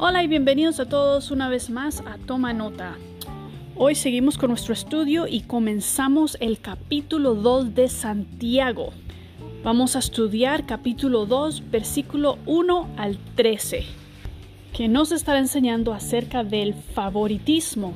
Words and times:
Hola 0.00 0.22
y 0.22 0.28
bienvenidos 0.28 0.78
a 0.78 0.88
todos 0.88 1.32
una 1.32 1.48
vez 1.48 1.70
más 1.70 2.04
a 2.06 2.18
Toma 2.24 2.52
Nota. 2.52 2.96
Hoy 3.74 3.96
seguimos 3.96 4.38
con 4.38 4.50
nuestro 4.50 4.72
estudio 4.72 5.26
y 5.26 5.40
comenzamos 5.40 6.36
el 6.38 6.60
capítulo 6.60 7.34
2 7.34 7.74
de 7.74 7.88
Santiago. 7.88 8.92
Vamos 9.64 9.96
a 9.96 9.98
estudiar 9.98 10.66
capítulo 10.66 11.26
2, 11.26 11.68
versículo 11.72 12.38
1 12.46 12.90
al 12.96 13.18
13, 13.34 13.86
que 14.72 14.86
nos 14.86 15.10
estará 15.10 15.40
enseñando 15.40 15.92
acerca 15.92 16.44
del 16.44 16.74
favoritismo 16.74 17.92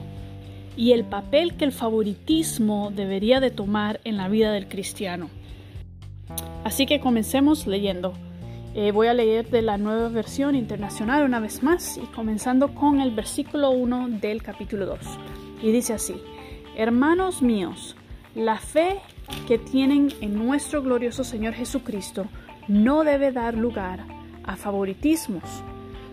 y 0.77 0.91
el 0.91 1.05
papel 1.05 1.55
que 1.55 1.67
el 1.67 1.73
favoritismo 1.73 2.91
debería 2.93 3.39
de 3.39 3.53
tomar 3.53 4.01
en 4.03 4.17
la 4.17 4.29
vida 4.29 4.51
del 4.51 4.67
cristiano. 4.67 5.31
Así 6.65 6.85
que 6.85 6.99
comencemos 6.99 7.69
leyendo. 7.69 8.13
Eh, 8.75 8.91
voy 8.91 9.07
a 9.07 9.13
leer 9.13 9.51
de 9.51 9.61
la 9.61 9.77
nueva 9.77 10.09
versión 10.09 10.55
internacional 10.55 11.25
una 11.25 11.41
vez 11.41 11.63
más 11.63 11.99
y 11.99 12.07
comenzando 12.07 12.75
con 12.75 13.03
el 13.03 13.11
versículo 13.11 13.71
1 13.71 14.09
del 14.19 14.43
capítulo 14.43 14.87
2. 14.87 14.99
Y 15.63 15.73
dice 15.73 15.93
así, 15.93 16.15
Hermanos 16.75 17.43
míos, 17.43 17.97
la 18.35 18.57
fe 18.57 19.01
que 19.47 19.59
tienen 19.59 20.09
en 20.23 20.35
nuestro 20.37 20.83
glorioso 20.83 21.23
Señor 21.23 21.53
Jesucristo 21.53 22.29
no 22.67 23.05
debe 23.05 23.31
dar 23.31 23.59
lugar 23.59 24.07
a 24.43 24.57
favoritismos. 24.57 25.45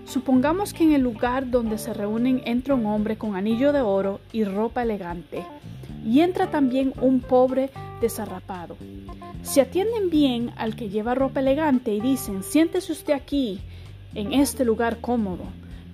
Supongamos 0.03 0.73
que 0.73 0.84
en 0.84 0.91
el 0.91 1.02
lugar 1.02 1.50
donde 1.50 1.78
se 1.78 1.94
reúnen 1.94 2.41
entra 2.44 2.76
un 2.76 2.88
hombre 2.88 3.17
con 3.17 3.38
anillo 3.38 3.72
de 3.72 3.80
oro 3.80 4.20
y 4.34 4.44
ropa 4.44 4.84
elegante, 4.84 5.45
y 6.05 6.20
entra 6.20 6.52
también 6.52 6.94
un 7.00 7.22
pobre 7.22 7.70
desarrapado. 7.99 8.77
Si 9.44 9.59
atienden 9.59 10.09
bien 10.09 10.52
al 10.58 10.76
que 10.76 10.89
lleva 10.89 11.16
ropa 11.16 11.39
elegante 11.39 11.94
y 11.94 12.02
dicen, 12.02 12.44
siéntese 12.44 12.91
usted 12.91 13.13
aquí, 13.13 13.62
en 14.16 14.34
este 14.34 14.66
lugar 14.66 15.00
cómodo, 15.00 15.44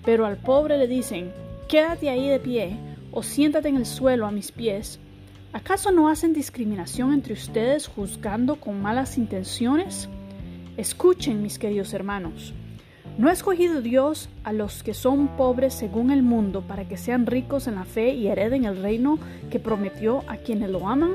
pero 0.03 0.25
al 0.25 0.37
pobre 0.37 0.77
le 0.77 0.87
dicen, 0.87 1.31
quédate 1.67 2.09
ahí 2.09 2.29
de 2.29 2.39
pie 2.39 2.77
o 3.11 3.23
siéntate 3.23 3.69
en 3.69 3.77
el 3.77 3.85
suelo 3.85 4.25
a 4.25 4.31
mis 4.31 4.51
pies, 4.51 4.99
¿acaso 5.53 5.91
no 5.91 6.09
hacen 6.09 6.33
discriminación 6.33 7.13
entre 7.13 7.33
ustedes 7.33 7.87
juzgando 7.87 8.55
con 8.57 8.81
malas 8.81 9.17
intenciones? 9.17 10.09
Escuchen, 10.77 11.41
mis 11.41 11.57
queridos 11.57 11.93
hermanos. 11.93 12.53
¿No 13.17 13.29
ha 13.29 13.31
escogido 13.31 13.81
Dios 13.81 14.27
a 14.43 14.51
los 14.51 14.83
que 14.83 14.93
son 14.93 15.37
pobres 15.37 15.73
según 15.73 16.11
el 16.11 16.21
mundo 16.21 16.61
para 16.61 16.85
que 16.85 16.97
sean 16.97 17.25
ricos 17.25 17.67
en 17.67 17.75
la 17.75 17.85
fe 17.85 18.13
y 18.13 18.27
hereden 18.27 18.65
el 18.65 18.81
reino 18.81 19.17
que 19.49 19.59
prometió 19.59 20.23
a 20.27 20.35
quienes 20.35 20.69
lo 20.69 20.89
aman? 20.89 21.13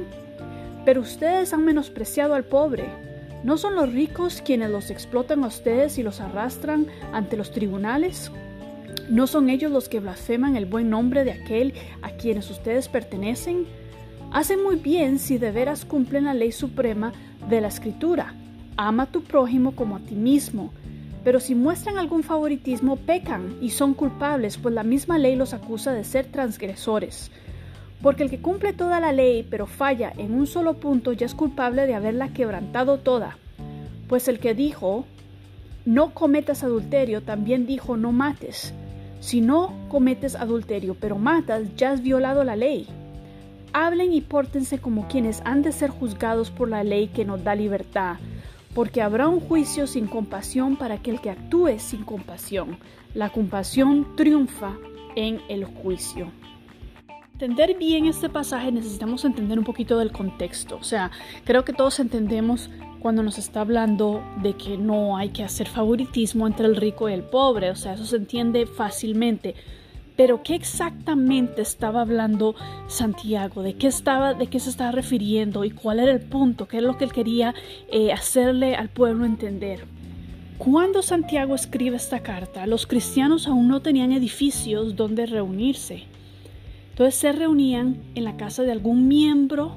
Pero 0.85 1.01
ustedes 1.01 1.53
han 1.53 1.65
menospreciado 1.65 2.35
al 2.35 2.45
pobre. 2.45 2.85
¿No 3.43 3.57
son 3.57 3.75
los 3.75 3.93
ricos 3.93 4.43
quienes 4.45 4.71
los 4.71 4.91
explotan 4.91 5.45
a 5.45 5.47
ustedes 5.47 5.99
y 5.99 6.03
los 6.03 6.21
arrastran 6.21 6.87
ante 7.13 7.37
los 7.37 7.53
tribunales? 7.53 8.31
¿No 9.09 9.27
son 9.27 9.51
ellos 9.51 9.73
los 9.73 9.89
que 9.89 10.01
blasfeman 10.01 10.57
el 10.57 10.67
buen 10.67 10.91
nombre 10.91 11.25
de 11.25 11.33
aquel 11.33 11.75
a 12.03 12.11
quienes 12.11 12.51
ustedes 12.51 12.89
pertenecen? 12.89 13.67
Hacen 14.33 14.63
muy 14.63 14.77
bien 14.77 15.19
si 15.19 15.39
de 15.39 15.51
veras 15.51 15.85
cumplen 15.85 16.27
la 16.27 16.35
ley 16.35 16.53
suprema 16.53 17.13
de 17.49 17.61
la 17.61 17.69
Escritura. 17.69 18.35
Ama 18.77 19.05
a 19.05 19.07
tu 19.07 19.23
prójimo 19.23 19.75
como 19.75 19.97
a 19.97 20.01
ti 20.01 20.15
mismo. 20.15 20.73
Pero 21.25 21.41
si 21.41 21.55
muestran 21.55 21.99
algún 21.99 22.23
favoritismo, 22.23 22.97
pecan 22.97 23.57
y 23.61 23.71
son 23.71 23.95
culpables, 23.95 24.57
pues 24.57 24.75
la 24.75 24.85
misma 24.85 25.19
ley 25.19 25.37
los 25.37 25.53
acusa 25.53 25.93
de 25.93 26.05
ser 26.05 26.27
transgresores. 26.27 27.31
Porque 28.03 28.23
el 28.23 28.31
que 28.31 28.41
cumple 28.41 28.73
toda 28.73 28.99
la 29.01 29.13
ley 29.13 29.47
pero 29.49 29.67
falla 29.67 30.13
en 30.17 30.35
un 30.35 30.47
solo 30.47 30.75
punto 30.75 31.13
ya 31.13 31.27
es 31.27 31.35
culpable 31.35 31.87
de 31.87 31.95
haberla 31.95 32.29
quebrantado 32.29 32.99
toda. 32.99 33.37
Pues 34.09 34.27
el 34.29 34.39
que 34.39 34.55
dijo, 34.55 35.05
no 35.85 36.15
cometas 36.15 36.65
adulterio, 36.65 37.23
también 37.23 37.67
dijo, 37.67 37.97
no 37.97 38.13
mates. 38.13 38.73
Si 39.21 39.43
no 39.43 39.75
cometes 39.89 40.35
adulterio 40.35 40.97
pero 40.99 41.19
matas, 41.19 41.77
ya 41.77 41.93
has 41.93 42.03
violado 42.03 42.43
la 42.43 42.57
ley. 42.57 42.87
Hablen 43.73 44.13
y 44.13 44.23
pórtense 44.23 44.79
como 44.79 45.07
quienes 45.07 45.43
han 45.45 45.63
de 45.63 45.73
ser 45.73 45.91
juzgados 45.91 46.51
por 46.51 46.69
la 46.69 46.83
ley 46.83 47.09
que 47.09 47.25
nos 47.25 47.45
da 47.45 47.55
libertad, 47.55 48.17
porque 48.75 49.03
habrá 49.03 49.29
un 49.29 49.41
juicio 49.41 49.87
sin 49.87 50.07
compasión 50.07 50.77
para 50.77 50.95
aquel 50.95 51.21
que 51.21 51.31
actúe 51.31 51.79
sin 51.79 52.03
compasión. 52.03 52.79
La 53.15 53.29
compasión 53.29 54.17
triunfa 54.17 54.77
en 55.15 55.41
el 55.49 55.65
juicio 55.65 56.33
entender 57.41 57.79
bien 57.79 58.05
este 58.05 58.29
pasaje 58.29 58.71
necesitamos 58.71 59.25
entender 59.25 59.59
un 59.59 59.65
poquito 59.65 59.99
del 59.99 60.13
contexto. 60.13 60.77
O 60.77 60.85
sea, 60.85 61.11
creo 61.45 61.65
que 61.65 61.73
todos 61.73 61.99
entendemos 61.99 62.69
cuando 63.01 63.23
nos 63.23 63.39
está 63.39 63.63
hablando 63.63 64.23
de 64.43 64.53
que 64.53 64.77
no 64.77 65.17
hay 65.17 65.31
que 65.31 65.43
hacer 65.43 65.67
favoritismo 65.67 66.47
entre 66.47 66.67
el 66.67 66.77
rico 66.77 67.09
y 67.09 67.15
el 67.15 67.23
pobre. 67.23 67.71
O 67.71 67.77
sea, 67.77 67.95
eso 67.95 68.05
se 68.05 68.17
entiende 68.17 68.67
fácilmente. 68.67 69.55
Pero 70.17 70.43
¿qué 70.43 70.55
exactamente 70.55 71.63
estaba 71.63 72.03
hablando 72.03 72.57
Santiago? 72.89 73.63
¿De 73.63 73.73
qué, 73.73 73.87
estaba, 73.87 74.35
de 74.35 74.49
qué 74.49 74.61
se 74.61 74.69
estaba 74.69 74.93
refiriendo? 74.93 75.65
¿Y 75.65 75.71
cuál 75.71 76.01
era 76.01 76.13
el 76.13 76.21
punto? 76.21 76.69
¿Qué 76.69 76.77
es 76.77 76.83
lo 76.83 76.99
que 76.99 77.05
él 77.05 77.13
quería 77.15 77.55
eh, 77.91 78.13
hacerle 78.13 78.75
al 78.75 78.91
pueblo 78.91 79.25
entender? 79.25 79.87
Cuando 80.59 81.01
Santiago 81.01 81.55
escribe 81.55 81.97
esta 81.97 82.21
carta, 82.21 82.67
los 82.67 82.87
cristianos 82.87 83.47
aún 83.47 83.67
no 83.67 83.81
tenían 83.81 84.13
edificios 84.13 84.95
donde 84.95 85.25
reunirse. 85.25 86.10
Entonces 86.91 87.15
se 87.15 87.33
reunían 87.33 87.97
en 88.15 88.25
la 88.25 88.37
casa 88.37 88.63
de 88.63 88.73
algún 88.73 89.09
miembro 89.09 89.73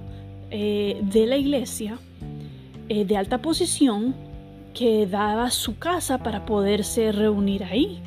eh, 0.52 1.02
de 1.02 1.26
la 1.26 1.38
iglesia 1.38 1.98
eh, 2.90 3.06
de 3.06 3.18
alta 3.18 3.42
posición 3.42 4.14
que 4.74 5.08
daba 5.08 5.50
su 5.50 5.78
casa 5.80 6.20
para 6.20 6.46
poderse 6.46 7.12
reunir 7.12 7.64
ahí, 7.64 8.00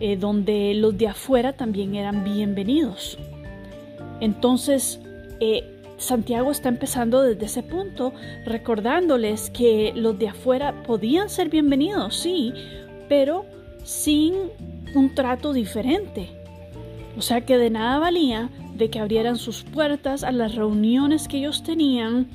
eh, 0.00 0.16
donde 0.16 0.74
los 0.74 0.98
de 0.98 1.08
afuera 1.08 1.54
también 1.54 1.94
eran 1.94 2.24
bienvenidos. 2.24 3.18
Entonces, 4.20 5.00
Santiago 5.98 6.50
está 6.50 6.68
empezando 6.68 7.22
desde 7.22 7.46
ese 7.46 7.62
punto, 7.62 8.12
recordándoles 8.44 9.50
que 9.50 9.92
los 9.94 10.18
de 10.18 10.28
afuera 10.28 10.82
podían 10.82 11.28
ser 11.28 11.48
bienvenidos, 11.50 12.16
sí, 12.16 12.52
pero 13.08 13.44
sin 13.84 14.34
un 14.94 15.14
trato 15.14 15.52
diferente. 15.52 16.45
O 17.16 17.22
sea 17.22 17.40
que 17.42 17.58
de 17.58 17.70
nada 17.70 17.98
valía 17.98 18.50
de 18.76 18.90
que 18.90 18.98
abrieran 18.98 19.36
sus 19.36 19.62
puertas 19.62 20.22
a 20.22 20.32
las 20.32 20.54
reuniones 20.54 21.28
que 21.28 21.38
ellos 21.38 21.62
tenían 21.62 22.26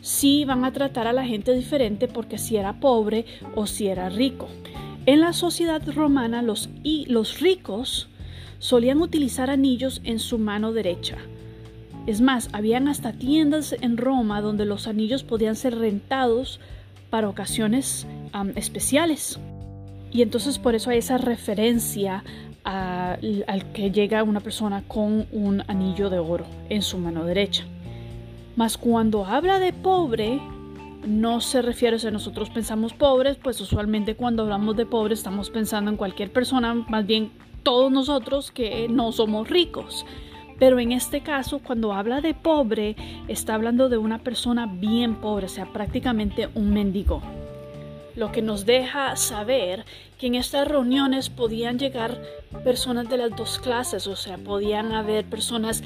si 0.00 0.44
van 0.44 0.64
a 0.64 0.72
tratar 0.72 1.06
a 1.06 1.12
la 1.12 1.24
gente 1.24 1.52
diferente 1.52 2.08
porque 2.08 2.38
si 2.38 2.56
era 2.56 2.80
pobre 2.80 3.24
o 3.54 3.66
si 3.66 3.88
era 3.88 4.08
rico. 4.08 4.48
En 5.06 5.20
la 5.20 5.32
sociedad 5.32 5.82
romana 5.94 6.42
los, 6.42 6.68
y 6.82 7.06
los 7.06 7.40
ricos 7.40 8.08
solían 8.58 9.00
utilizar 9.00 9.50
anillos 9.50 10.00
en 10.04 10.18
su 10.18 10.38
mano 10.38 10.72
derecha. 10.72 11.16
Es 12.06 12.20
más, 12.20 12.48
habían 12.52 12.88
hasta 12.88 13.12
tiendas 13.12 13.74
en 13.80 13.96
Roma 13.96 14.40
donde 14.40 14.64
los 14.64 14.86
anillos 14.86 15.24
podían 15.24 15.56
ser 15.56 15.78
rentados 15.78 16.60
para 17.10 17.28
ocasiones 17.28 18.06
especiales. 18.54 19.38
Y 20.10 20.22
entonces 20.22 20.58
por 20.58 20.74
eso 20.74 20.90
hay 20.90 20.98
esa 20.98 21.18
referencia 21.18 22.24
al 22.64 23.72
que 23.72 23.90
llega 23.90 24.22
una 24.22 24.40
persona 24.40 24.82
con 24.86 25.26
un 25.32 25.62
anillo 25.68 26.10
de 26.10 26.18
oro 26.18 26.44
en 26.68 26.82
su 26.82 26.98
mano 26.98 27.24
derecha. 27.24 27.64
Mas 28.56 28.76
cuando 28.76 29.24
habla 29.24 29.58
de 29.58 29.72
pobre, 29.72 30.40
no 31.06 31.40
se 31.40 31.62
refiere, 31.62 31.96
a 32.06 32.10
nosotros 32.10 32.50
pensamos 32.50 32.92
pobres, 32.92 33.36
pues 33.36 33.60
usualmente 33.60 34.16
cuando 34.16 34.42
hablamos 34.42 34.76
de 34.76 34.84
pobre 34.84 35.14
estamos 35.14 35.50
pensando 35.50 35.90
en 35.90 35.96
cualquier 35.96 36.32
persona, 36.32 36.74
más 36.74 37.06
bien 37.06 37.30
todos 37.62 37.90
nosotros 37.90 38.50
que 38.50 38.88
no 38.88 39.12
somos 39.12 39.48
ricos. 39.48 40.04
Pero 40.58 40.80
en 40.80 40.90
este 40.90 41.20
caso, 41.20 41.60
cuando 41.60 41.92
habla 41.92 42.20
de 42.20 42.34
pobre, 42.34 42.96
está 43.28 43.54
hablando 43.54 43.88
de 43.88 43.96
una 43.96 44.18
persona 44.18 44.66
bien 44.66 45.14
pobre, 45.14 45.46
o 45.46 45.48
sea, 45.48 45.66
prácticamente 45.72 46.48
un 46.54 46.72
mendigo 46.72 47.22
lo 48.18 48.32
que 48.32 48.42
nos 48.42 48.66
deja 48.66 49.14
saber 49.14 49.84
que 50.18 50.26
en 50.26 50.34
estas 50.34 50.66
reuniones 50.66 51.30
podían 51.30 51.78
llegar 51.78 52.20
personas 52.64 53.08
de 53.08 53.16
las 53.16 53.36
dos 53.36 53.60
clases, 53.60 54.08
o 54.08 54.16
sea, 54.16 54.36
podían 54.36 54.92
haber 54.92 55.24
personas 55.24 55.84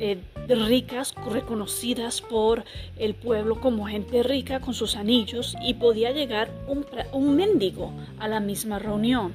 eh, 0.00 0.18
ricas, 0.48 1.14
reconocidas 1.30 2.20
por 2.20 2.64
el 2.96 3.14
pueblo 3.14 3.60
como 3.60 3.86
gente 3.86 4.24
rica 4.24 4.58
con 4.58 4.74
sus 4.74 4.96
anillos, 4.96 5.56
y 5.62 5.74
podía 5.74 6.10
llegar 6.10 6.50
un, 6.66 6.84
un 7.12 7.36
mendigo 7.36 7.92
a 8.18 8.26
la 8.26 8.40
misma 8.40 8.80
reunión. 8.80 9.32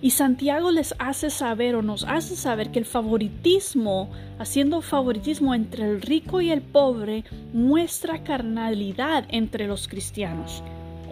Y 0.00 0.10
Santiago 0.10 0.70
les 0.70 0.94
hace 0.98 1.30
saber 1.30 1.74
o 1.74 1.82
nos 1.82 2.04
hace 2.04 2.36
saber 2.36 2.70
que 2.70 2.78
el 2.78 2.84
favoritismo, 2.84 4.10
haciendo 4.38 4.80
favoritismo 4.80 5.54
entre 5.54 5.90
el 5.90 6.02
rico 6.02 6.40
y 6.40 6.50
el 6.50 6.60
pobre, 6.60 7.24
muestra 7.52 8.22
carnalidad 8.22 9.24
entre 9.30 9.66
los 9.66 9.88
cristianos. 9.88 10.62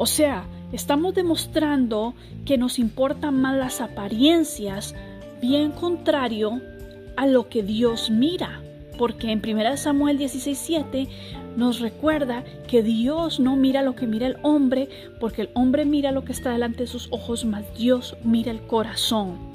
O 0.02 0.06
sea, 0.06 0.46
estamos 0.72 1.14
demostrando 1.14 2.14
que 2.44 2.58
nos 2.58 2.80
importan 2.80 3.40
más 3.40 3.56
las 3.56 3.80
apariencias, 3.80 4.96
bien 5.40 5.70
contrario 5.70 6.60
a 7.16 7.28
lo 7.28 7.48
que 7.48 7.62
Dios 7.62 8.10
mira. 8.10 8.60
Porque 8.98 9.30
en 9.30 9.40
1 9.40 9.76
Samuel 9.76 10.18
16:7 10.18 11.06
nos 11.56 11.78
recuerda 11.78 12.42
que 12.66 12.82
Dios 12.82 13.38
no 13.38 13.54
mira 13.54 13.82
lo 13.82 13.94
que 13.94 14.08
mira 14.08 14.26
el 14.26 14.38
hombre, 14.42 14.88
porque 15.20 15.42
el 15.42 15.50
hombre 15.54 15.84
mira 15.84 16.10
lo 16.10 16.24
que 16.24 16.32
está 16.32 16.50
delante 16.50 16.80
de 16.80 16.88
sus 16.88 17.06
ojos, 17.12 17.44
mas 17.44 17.62
Dios 17.78 18.16
mira 18.24 18.50
el 18.50 18.62
corazón. 18.62 19.51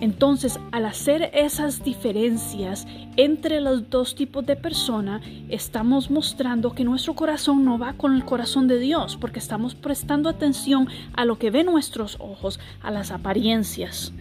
Entonces, 0.00 0.60
al 0.72 0.84
hacer 0.84 1.30
esas 1.32 1.82
diferencias 1.82 2.86
entre 3.16 3.62
los 3.62 3.88
dos 3.88 4.14
tipos 4.14 4.44
de 4.44 4.54
persona, 4.54 5.22
estamos 5.48 6.10
mostrando 6.10 6.74
que 6.74 6.84
nuestro 6.84 7.14
corazón 7.14 7.64
no 7.64 7.78
va 7.78 7.94
con 7.94 8.14
el 8.14 8.24
corazón 8.24 8.68
de 8.68 8.78
Dios, 8.78 9.16
porque 9.16 9.38
estamos 9.38 9.74
prestando 9.74 10.28
atención 10.28 10.88
a 11.14 11.24
lo 11.24 11.38
que 11.38 11.50
ven 11.50 11.66
nuestros 11.66 12.18
ojos, 12.20 12.60
a 12.82 12.90
las 12.90 13.10
apariencias. 13.10 14.12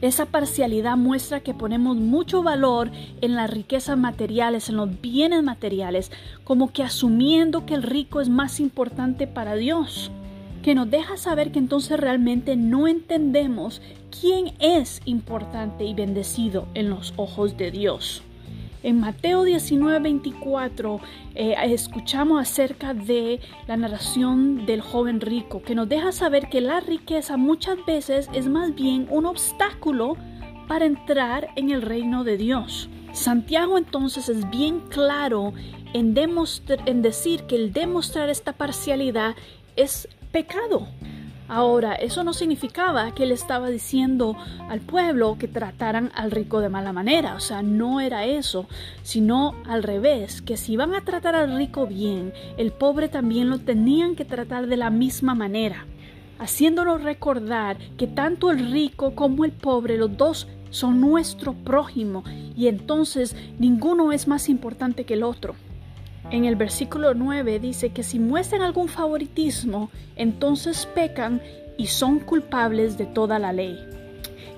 Esa 0.00 0.26
parcialidad 0.26 0.96
muestra 0.96 1.40
que 1.40 1.54
ponemos 1.54 1.96
mucho 1.96 2.42
valor 2.42 2.90
en 3.20 3.36
las 3.36 3.50
riquezas 3.50 3.96
materiales, 3.96 4.68
en 4.68 4.78
los 4.78 5.00
bienes 5.00 5.44
materiales, 5.44 6.10
como 6.42 6.72
que 6.72 6.82
asumiendo 6.82 7.66
que 7.66 7.74
el 7.74 7.82
rico 7.84 8.20
es 8.20 8.28
más 8.28 8.58
importante 8.58 9.28
para 9.28 9.54
Dios 9.54 10.10
que 10.62 10.74
nos 10.74 10.90
deja 10.90 11.16
saber 11.16 11.52
que 11.52 11.58
entonces 11.58 11.98
realmente 11.98 12.56
no 12.56 12.86
entendemos 12.86 13.80
quién 14.10 14.54
es 14.58 15.00
importante 15.04 15.84
y 15.84 15.94
bendecido 15.94 16.66
en 16.74 16.90
los 16.90 17.12
ojos 17.16 17.56
de 17.56 17.70
Dios. 17.70 18.22
En 18.82 18.98
Mateo 18.98 19.44
19, 19.44 19.98
24 19.98 21.00
eh, 21.34 21.54
escuchamos 21.64 22.40
acerca 22.40 22.94
de 22.94 23.40
la 23.66 23.76
narración 23.76 24.64
del 24.64 24.80
joven 24.80 25.20
rico, 25.20 25.60
que 25.62 25.74
nos 25.74 25.88
deja 25.88 26.12
saber 26.12 26.48
que 26.48 26.62
la 26.62 26.80
riqueza 26.80 27.36
muchas 27.36 27.76
veces 27.84 28.30
es 28.32 28.48
más 28.48 28.74
bien 28.74 29.06
un 29.10 29.26
obstáculo 29.26 30.16
para 30.66 30.86
entrar 30.86 31.48
en 31.56 31.70
el 31.70 31.82
reino 31.82 32.24
de 32.24 32.38
Dios. 32.38 32.88
Santiago 33.12 33.76
entonces 33.76 34.30
es 34.30 34.48
bien 34.48 34.80
claro 34.88 35.52
en, 35.92 36.16
en 36.86 37.02
decir 37.02 37.42
que 37.42 37.56
el 37.56 37.72
demostrar 37.72 38.30
esta 38.30 38.52
parcialidad 38.52 39.34
es 39.76 40.08
pecado. 40.32 40.86
Ahora, 41.52 41.96
eso 41.96 42.22
no 42.22 42.32
significaba 42.32 43.12
que 43.12 43.24
él 43.24 43.32
estaba 43.32 43.70
diciendo 43.70 44.36
al 44.68 44.78
pueblo 44.78 45.36
que 45.36 45.48
trataran 45.48 46.12
al 46.14 46.30
rico 46.30 46.60
de 46.60 46.68
mala 46.68 46.92
manera, 46.92 47.34
o 47.34 47.40
sea, 47.40 47.60
no 47.60 48.00
era 48.00 48.24
eso, 48.24 48.68
sino 49.02 49.56
al 49.66 49.82
revés, 49.82 50.42
que 50.42 50.56
si 50.56 50.74
iban 50.74 50.94
a 50.94 51.04
tratar 51.04 51.34
al 51.34 51.56
rico 51.56 51.88
bien, 51.88 52.32
el 52.56 52.70
pobre 52.70 53.08
también 53.08 53.50
lo 53.50 53.58
tenían 53.58 54.14
que 54.14 54.24
tratar 54.24 54.68
de 54.68 54.76
la 54.76 54.90
misma 54.90 55.34
manera, 55.34 55.86
haciéndonos 56.38 57.02
recordar 57.02 57.78
que 57.96 58.06
tanto 58.06 58.52
el 58.52 58.70
rico 58.70 59.16
como 59.16 59.44
el 59.44 59.50
pobre, 59.50 59.98
los 59.98 60.16
dos 60.16 60.46
son 60.70 61.00
nuestro 61.00 61.54
prójimo, 61.54 62.22
y 62.56 62.68
entonces 62.68 63.34
ninguno 63.58 64.12
es 64.12 64.28
más 64.28 64.48
importante 64.48 65.02
que 65.02 65.14
el 65.14 65.24
otro. 65.24 65.56
En 66.30 66.44
el 66.44 66.54
versículo 66.54 67.14
9 67.14 67.58
dice 67.58 67.90
que 67.90 68.02
si 68.02 68.18
muestran 68.18 68.62
algún 68.62 68.88
favoritismo, 68.88 69.90
entonces 70.16 70.86
pecan 70.86 71.40
y 71.76 71.86
son 71.86 72.20
culpables 72.20 72.98
de 72.98 73.06
toda 73.06 73.38
la 73.38 73.52
ley, 73.52 73.78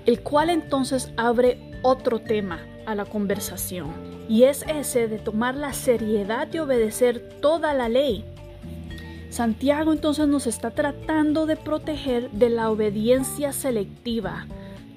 el 0.06 0.20
cual 0.20 0.50
entonces 0.50 1.12
abre 1.16 1.58
otro 1.82 2.18
tema 2.18 2.60
a 2.84 2.94
la 2.94 3.04
conversación, 3.04 3.92
y 4.28 4.42
es 4.42 4.64
ese 4.68 5.06
de 5.08 5.18
tomar 5.18 5.54
la 5.54 5.72
seriedad 5.72 6.48
de 6.48 6.60
obedecer 6.60 7.20
toda 7.40 7.72
la 7.74 7.88
ley. 7.88 8.24
Santiago 9.30 9.92
entonces 9.92 10.28
nos 10.28 10.46
está 10.46 10.72
tratando 10.72 11.46
de 11.46 11.56
proteger 11.56 12.30
de 12.32 12.50
la 12.50 12.70
obediencia 12.70 13.52
selectiva, 13.52 14.46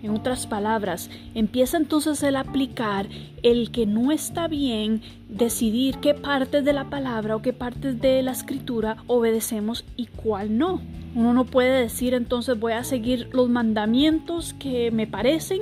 en 0.06 0.12
otras 0.12 0.48
palabras, 0.48 1.10
empieza 1.34 1.78
entonces 1.78 2.22
el 2.24 2.36
aplicar 2.36 3.07
el 3.44 3.72
que 3.72 3.86
no 3.86 4.12
está 4.12 4.48
bien 4.48 5.02
decidir 5.30 5.98
qué 5.98 6.13
partes 6.13 6.63
de 6.63 6.74
la 6.74 6.90
palabra 6.90 7.36
o 7.36 7.42
qué 7.42 7.54
partes 7.54 8.00
de 8.00 8.22
la 8.22 8.31
escritura 8.31 8.98
obedecemos 9.07 9.86
y 9.96 10.07
cuál 10.07 10.57
no. 10.57 10.81
Uno 11.16 11.34
no 11.34 11.46
puede 11.46 11.81
decir 11.81 12.13
entonces 12.13 12.60
voy 12.60 12.74
a 12.74 12.84
seguir 12.84 13.30
los 13.31 13.50
mandamientos 13.50 14.54
que 14.54 14.92
me 14.92 15.07
parecen 15.07 15.62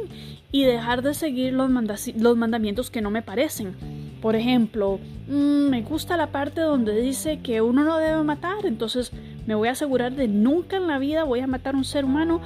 y 0.51 0.63
dejar 0.66 1.01
de 1.01 1.13
seguir 1.13 1.54
los, 1.54 1.69
mandamientos 1.69 2.92
que 2.92 3.01
no 3.01 3.10
me 3.10 3.22
parecen. 3.22 3.75
Por 4.22 4.36
ejemplo, 4.36 5.00
mm, 5.28 5.69
me 5.69 5.81
gusta 5.81 6.16
la 6.16 6.28
parte 6.28 6.62
donde 6.62 7.00
dice 7.01 7.40
que 7.40 7.62
uno 7.62 7.84
no 7.84 7.98
debe 7.98 8.24
matar, 8.24 8.66
entonces 8.66 9.12
me 9.48 9.56
voy 9.56 9.68
a 9.68 9.72
asegurar 9.72 10.13
de 10.13 10.28
nunca 10.28 10.78
en 10.78 10.88
la 10.88 11.00
vida 11.00 11.24
voy 11.24 11.40
a 11.40 11.48
matar 11.48 11.75
un 11.75 11.84
ser 11.84 12.06
humano 12.06 12.40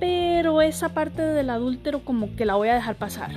pero 0.00 0.62
esa 0.62 0.88
parte 0.94 1.22
del 1.22 1.50
adúltero 1.50 2.00
como 2.00 2.34
que 2.34 2.46
la 2.46 2.56
voy 2.56 2.68
a 2.68 2.74
dejar 2.74 2.96
pasar. 2.96 3.30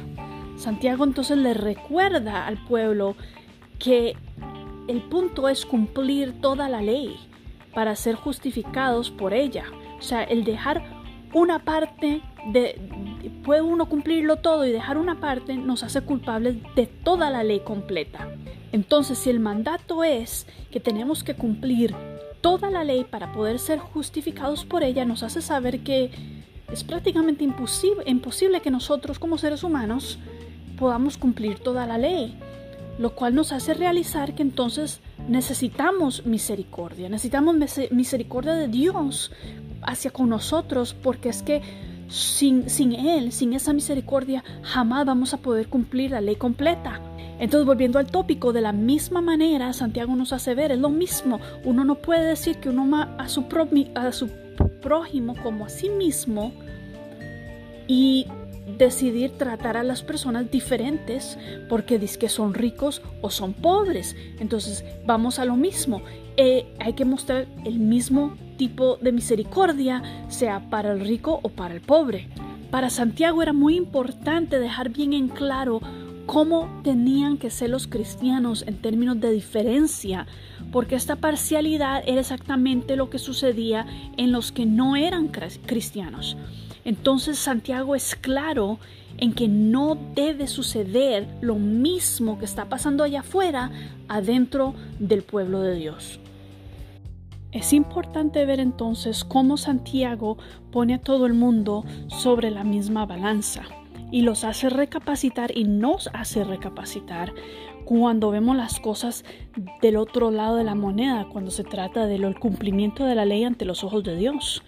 Santiago 0.58 1.04
entonces 1.04 1.38
le 1.38 1.54
recuerda 1.54 2.48
al 2.48 2.58
pueblo 2.66 3.16
que 3.78 4.16
el 4.88 5.02
punto 5.02 5.50
es 5.50 5.66
cumplir 5.66 6.40
toda 6.42 6.70
la 6.70 6.82
ley 6.82 7.16
para 7.74 7.96
ser 7.96 8.16
justificados 8.16 9.12
por 9.12 9.34
ella. 9.34 9.66
O 10.00 10.02
sea, 10.02 10.24
el 10.24 10.44
dejar 10.44 10.84
una 11.34 11.60
parte 11.60 12.22
de 12.52 12.80
puede 13.44 13.62
uno 13.62 13.88
cumplirlo 13.90 14.38
todo 14.38 14.66
y 14.66 14.72
dejar 14.72 14.98
una 14.98 15.20
parte 15.20 15.56
nos 15.56 15.84
hace 15.84 16.02
culpables 16.02 16.58
de 16.76 16.88
toda 16.88 17.30
la 17.30 17.44
ley 17.44 17.60
completa. 17.60 18.30
Entonces, 18.72 19.18
si 19.18 19.30
el 19.30 19.40
mandato 19.40 20.04
es 20.04 20.48
que 20.72 20.80
tenemos 20.80 21.24
que 21.24 21.36
cumplir 21.36 21.96
toda 22.42 22.70
la 22.70 22.84
ley 22.84 23.04
para 23.04 23.32
poder 23.32 23.60
ser 23.60 23.80
justificados 23.80 24.66
por 24.66 24.84
ella, 24.84 25.06
nos 25.06 25.24
hace 25.24 25.42
saber 25.42 25.82
que 25.82 26.12
es 26.74 26.84
prácticamente 26.84 27.44
imposible, 27.44 28.62
que 28.62 28.72
nosotros 28.72 29.20
como 29.20 29.38
seres 29.38 29.64
humanos 29.64 30.18
podamos 30.78 31.18
cumplir 31.18 31.60
toda 31.60 31.86
la 31.86 32.00
ley, 32.00 32.36
lo 32.98 33.14
cual 33.14 33.36
nos 33.36 33.52
hace 33.52 33.76
realizar 33.76 34.34
que 34.34 34.42
entonces 34.42 35.00
necesitamos 35.28 36.26
misericordia, 36.26 37.10
necesitamos 37.10 37.56
misericordia 37.92 38.54
de 38.54 38.68
Dios 38.68 39.32
hacia 39.84 40.10
con 40.10 40.30
nosotros, 40.30 40.96
porque 40.96 41.30
es 41.30 41.44
que 41.44 41.62
sin, 42.08 42.70
sin 42.72 42.94
Él, 42.94 43.32
sin 43.32 43.54
esa 43.54 43.72
misericordia, 43.72 44.44
jamás 44.64 45.06
vamos 45.06 45.34
a 45.36 45.38
poder 45.38 45.68
cumplir 45.68 46.12
la 46.12 46.22
ley 46.22 46.36
completa. 46.36 47.02
Entonces, 47.40 47.68
volviendo 47.68 48.00
al 48.00 48.08
tópico, 48.08 48.52
de 48.52 48.62
la 48.62 48.72
misma 48.72 49.22
manera, 49.22 49.74
Santiago 49.74 50.16
nos 50.16 50.34
hace 50.34 50.56
ver, 50.56 50.72
es 50.72 50.80
lo 50.80 50.90
mismo. 50.90 51.40
Uno 51.66 51.84
no 51.84 51.96
puede 51.96 52.26
decir 52.26 52.58
que 52.58 52.70
uno 52.70 52.84
ama 52.84 53.16
a 53.18 53.28
su, 53.28 53.46
su 54.12 54.30
prójimo 54.82 55.36
como 55.42 55.66
a 55.66 55.70
sí 55.70 55.90
mismo 55.90 56.54
y 57.88 58.28
decidir 58.78 59.32
tratar 59.38 59.78
a 59.78 59.84
las 59.84 60.04
personas 60.04 60.50
diferentes 60.50 61.38
porque 61.70 62.00
dice 62.00 62.20
que 62.20 62.30
son 62.30 62.54
ricos 62.54 63.02
o 63.22 63.30
son 63.30 63.54
pobres. 63.54 64.16
Entonces 64.40 64.86
vamos 65.06 65.40
a 65.40 65.46
lo 65.46 65.56
mismo. 65.56 66.02
Eh, 66.38 66.66
hay 66.80 66.94
que 66.94 67.06
mostrar 67.06 67.48
el 67.66 67.80
mismo 67.80 68.36
tipo 68.58 68.98
de 68.98 69.12
misericordia, 69.12 70.02
sea 70.30 70.70
para 70.70 70.92
el 70.94 71.02
rico 71.02 71.40
o 71.44 71.50
para 71.50 71.74
el 71.74 71.82
pobre. 71.82 72.30
Para 72.72 72.90
Santiago 72.90 73.44
era 73.44 73.54
muy 73.54 73.76
importante 73.76 74.60
dejar 74.60 74.90
bien 74.90 75.14
en 75.14 75.28
claro 75.28 75.80
cómo 76.26 76.82
tenían 76.84 77.38
que 77.38 77.50
ser 77.50 77.70
los 77.70 77.88
cristianos 77.88 78.64
en 78.68 78.78
términos 78.78 79.20
de 79.20 79.32
diferencia, 79.32 80.28
porque 80.72 80.96
esta 80.96 81.18
parcialidad 81.18 82.04
era 82.06 82.22
exactamente 82.22 82.96
lo 82.96 83.10
que 83.10 83.20
sucedía 83.20 83.86
en 84.18 84.32
los 84.32 84.52
que 84.52 84.66
no 84.66 84.96
eran 84.96 85.28
cristianos. 85.28 86.38
Entonces 86.86 87.38
Santiago 87.38 87.96
es 87.96 88.16
claro 88.16 88.80
en 89.18 89.34
que 89.34 89.48
no 89.48 89.98
debe 90.16 90.48
suceder 90.48 91.28
lo 91.42 91.56
mismo 91.56 92.40
que 92.40 92.46
está 92.46 92.68
pasando 92.68 93.04
allá 93.04 93.20
afuera 93.20 93.72
adentro 94.08 94.74
del 95.00 95.24
pueblo 95.24 95.62
de 95.62 95.76
Dios. 95.76 96.20
Es 97.52 97.72
importante 97.74 98.46
ver 98.46 98.60
entonces 98.60 99.24
cómo 99.24 99.58
Santiago 99.58 100.38
pone 100.72 100.96
a 100.96 101.02
todo 101.02 101.28
el 101.28 101.34
mundo 101.34 101.86
sobre 102.08 102.50
la 102.50 102.64
misma 102.64 103.06
balanza 103.06 103.64
y 104.14 104.22
los 104.22 104.44
hace 104.44 104.70
recapacitar 104.70 105.58
y 105.58 105.64
nos 105.64 106.08
hace 106.14 106.44
recapacitar 106.44 107.34
cuando 107.84 108.30
vemos 108.30 108.56
las 108.56 108.80
cosas 108.80 109.26
del 109.82 109.98
otro 109.98 110.30
lado 110.30 110.56
de 110.56 110.64
la 110.64 110.76
moneda, 110.76 111.28
cuando 111.32 111.50
se 111.50 111.64
trata 111.64 112.06
del 112.06 112.38
cumplimiento 112.38 113.06
de 113.06 113.16
la 113.16 113.26
ley 113.26 113.44
ante 113.44 113.66
los 113.66 113.84
ojos 113.84 114.04
de 114.04 114.16
Dios. 114.16 114.62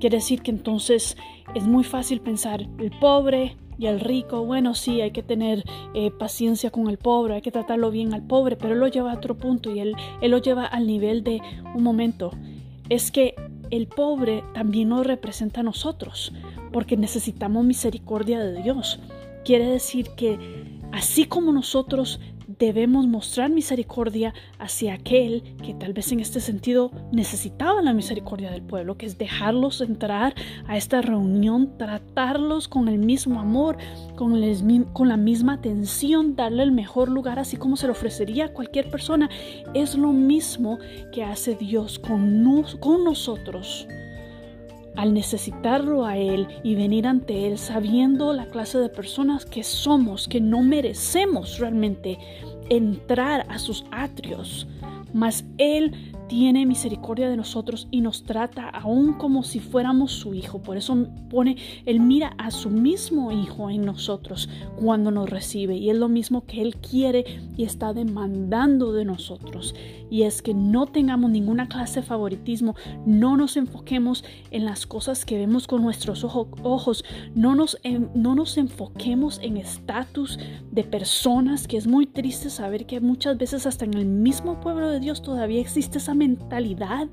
Quiere 0.00 0.16
decir 0.16 0.40
que 0.40 0.50
entonces 0.50 1.18
es 1.54 1.66
muy 1.66 1.84
fácil 1.84 2.22
pensar 2.22 2.62
el 2.78 2.90
pobre 2.98 3.58
y 3.78 3.88
el 3.88 4.00
rico, 4.00 4.46
bueno, 4.46 4.74
sí, 4.74 5.02
hay 5.02 5.10
que 5.10 5.22
tener 5.22 5.64
eh, 5.92 6.10
paciencia 6.10 6.70
con 6.70 6.88
el 6.88 6.96
pobre, 6.96 7.34
hay 7.34 7.42
que 7.42 7.52
tratarlo 7.52 7.90
bien 7.90 8.14
al 8.14 8.26
pobre, 8.26 8.56
pero 8.56 8.72
él 8.72 8.80
lo 8.80 8.88
lleva 8.88 9.12
a 9.12 9.16
otro 9.16 9.36
punto 9.36 9.70
y 9.70 9.80
él, 9.80 9.94
él 10.22 10.30
lo 10.30 10.38
lleva 10.38 10.64
al 10.64 10.86
nivel 10.86 11.22
de 11.22 11.42
un 11.74 11.82
momento. 11.82 12.30
Es 12.88 13.10
que 13.10 13.34
el 13.70 13.86
pobre 13.86 14.42
también 14.54 14.88
nos 14.88 15.06
representa 15.06 15.60
a 15.60 15.62
nosotros, 15.62 16.32
porque 16.70 16.96
necesitamos 16.96 17.64
misericordia 17.64 18.40
de 18.40 18.62
Dios. 18.62 19.00
Quiere 19.44 19.66
decir 19.66 20.10
que 20.16 20.38
así 20.92 21.24
como 21.24 21.52
nosotros 21.52 22.20
debemos 22.58 23.06
mostrar 23.06 23.50
misericordia 23.50 24.32
hacia 24.58 24.94
aquel 24.94 25.42
que 25.62 25.74
tal 25.74 25.92
vez 25.92 26.10
en 26.12 26.20
este 26.20 26.40
sentido 26.40 26.90
necesitaba 27.12 27.82
la 27.82 27.92
misericordia 27.92 28.50
del 28.50 28.62
pueblo, 28.62 28.96
que 28.96 29.06
es 29.06 29.18
dejarlos 29.18 29.80
entrar 29.80 30.34
a 30.66 30.76
esta 30.76 31.02
reunión, 31.02 31.76
tratarlos 31.76 32.66
con 32.66 32.88
el 32.88 32.98
mismo 32.98 33.38
amor, 33.38 33.76
con, 34.16 34.40
la 34.40 35.16
misma 35.16 35.54
atención, 35.54 36.36
darle 36.36 36.62
el 36.62 36.72
mejor 36.72 37.10
lugar, 37.10 37.38
así 37.38 37.56
como 37.56 37.76
se 37.76 37.86
lo 37.86 37.92
ofrecería 37.92 38.46
a 38.46 38.52
cualquier 38.52 38.90
persona. 38.90 39.28
Es 39.74 39.94
lo 39.94 40.12
mismo 40.12 40.78
que 41.12 41.24
hace 41.24 41.54
Dios 41.54 41.98
con 41.98 42.42
nosotros 42.42 43.86
al 44.98 45.14
necesitarlo 45.14 46.04
a 46.04 46.16
Él 46.16 46.48
y 46.64 46.74
venir 46.74 47.06
ante 47.06 47.46
Él 47.46 47.56
sabiendo 47.56 48.32
la 48.32 48.46
clase 48.46 48.78
de 48.78 48.88
personas 48.88 49.46
que 49.46 49.62
somos, 49.62 50.26
que 50.26 50.40
no 50.40 50.60
merecemos 50.64 51.60
realmente 51.60 52.18
entrar 52.68 53.46
a 53.48 53.60
sus 53.60 53.84
atrios, 53.92 54.66
mas 55.14 55.44
Él 55.56 56.16
tiene 56.28 56.66
misericordia 56.66 57.28
de 57.28 57.36
nosotros 57.36 57.88
y 57.90 58.00
nos 58.00 58.22
trata 58.22 58.68
aún 58.68 59.14
como 59.14 59.42
si 59.42 59.60
fuéramos 59.60 60.12
su 60.12 60.34
hijo. 60.34 60.62
Por 60.62 60.76
eso 60.76 61.08
pone, 61.30 61.56
Él 61.86 62.00
mira 62.00 62.34
a 62.38 62.50
su 62.50 62.70
mismo 62.70 63.32
hijo 63.32 63.70
en 63.70 63.84
nosotros 63.84 64.48
cuando 64.76 65.10
nos 65.10 65.28
recibe. 65.28 65.76
Y 65.76 65.90
es 65.90 65.96
lo 65.96 66.08
mismo 66.08 66.44
que 66.44 66.62
Él 66.62 66.76
quiere 66.76 67.24
y 67.56 67.64
está 67.64 67.92
demandando 67.92 68.92
de 68.92 69.04
nosotros. 69.04 69.74
Y 70.10 70.22
es 70.22 70.42
que 70.42 70.54
no 70.54 70.86
tengamos 70.86 71.30
ninguna 71.30 71.68
clase 71.68 72.00
de 72.00 72.06
favoritismo, 72.06 72.74
no 73.04 73.36
nos 73.36 73.56
enfoquemos 73.56 74.24
en 74.50 74.64
las 74.64 74.86
cosas 74.86 75.24
que 75.24 75.36
vemos 75.36 75.66
con 75.66 75.82
nuestros 75.82 76.24
ojos, 76.24 77.04
no 77.34 77.54
nos, 77.54 77.78
no 78.14 78.34
nos 78.34 78.56
enfoquemos 78.56 79.38
en 79.42 79.56
estatus 79.56 80.38
de 80.70 80.84
personas, 80.84 81.66
que 81.66 81.76
es 81.76 81.86
muy 81.86 82.06
triste 82.06 82.50
saber 82.50 82.86
que 82.86 83.00
muchas 83.00 83.36
veces 83.36 83.66
hasta 83.66 83.84
en 83.84 83.94
el 83.94 84.06
mismo 84.06 84.60
pueblo 84.60 84.88
de 84.88 85.00
Dios 85.00 85.22
todavía 85.22 85.60
existe 85.60 85.98
esa 85.98 86.14
mentalidad, 86.18 87.08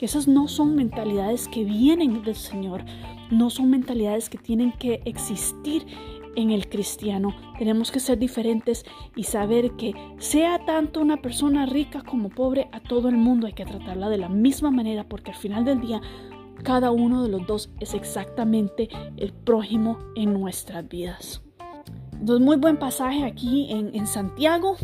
esas 0.00 0.26
no 0.26 0.48
son 0.48 0.74
mentalidades 0.76 1.46
que 1.48 1.64
vienen 1.64 2.22
del 2.22 2.34
Señor, 2.34 2.84
no 3.30 3.50
son 3.50 3.70
mentalidades 3.70 4.30
que 4.30 4.38
tienen 4.38 4.72
que 4.72 5.02
existir 5.04 5.86
en 6.36 6.50
el 6.50 6.68
cristiano. 6.68 7.34
Tenemos 7.58 7.90
que 7.90 8.00
ser 8.00 8.18
diferentes 8.18 8.86
y 9.14 9.24
saber 9.24 9.72
que 9.72 9.92
sea 10.18 10.64
tanto 10.64 11.00
una 11.00 11.18
persona 11.20 11.66
rica 11.66 12.02
como 12.02 12.30
pobre, 12.30 12.68
a 12.72 12.80
todo 12.80 13.08
el 13.08 13.16
mundo 13.16 13.46
hay 13.46 13.52
que 13.52 13.66
tratarla 13.66 14.08
de 14.08 14.18
la 14.18 14.28
misma 14.28 14.70
manera 14.70 15.06
porque 15.08 15.32
al 15.32 15.36
final 15.36 15.64
del 15.64 15.80
día 15.80 16.00
cada 16.62 16.90
uno 16.90 17.22
de 17.22 17.28
los 17.28 17.46
dos 17.46 17.70
es 17.80 17.94
exactamente 17.94 18.88
el 19.16 19.32
prójimo 19.32 19.98
en 20.14 20.32
nuestras 20.32 20.88
vidas. 20.88 21.42
Entonces, 22.12 22.44
muy 22.44 22.56
buen 22.56 22.78
pasaje 22.78 23.24
aquí 23.24 23.70
en, 23.70 23.94
en 23.94 24.06
Santiago. 24.06 24.76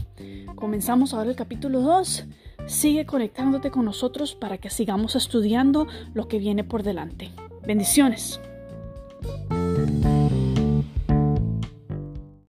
Comenzamos 0.56 1.12
ahora 1.12 1.30
el 1.30 1.36
capítulo 1.36 1.80
2. 1.80 2.26
Sigue 2.66 3.06
conectándote 3.06 3.70
con 3.70 3.84
nosotros 3.84 4.34
para 4.34 4.58
que 4.58 4.70
sigamos 4.70 5.14
estudiando 5.14 5.86
lo 6.14 6.28
que 6.28 6.38
viene 6.38 6.64
por 6.64 6.82
delante. 6.82 7.30
Bendiciones. 7.66 8.40